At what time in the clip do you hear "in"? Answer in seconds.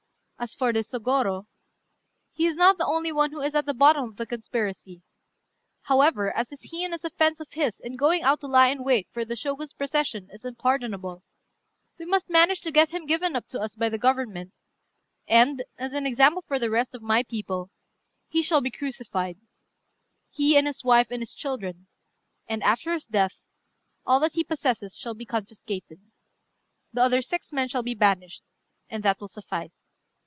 7.79-7.95, 8.69-8.83